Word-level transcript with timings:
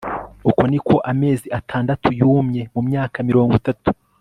uku 0.49 0.63
niko 0.71 0.95
amezi 1.11 1.47
atandatu 1.59 2.07
yumye 2.19 2.61
mumyaka 2.73 3.17
mirongo 3.29 3.53
itatu 3.61 3.89